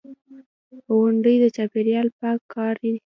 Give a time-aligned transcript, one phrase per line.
[0.93, 2.93] غونډې، د چاپېریال پاک کاري.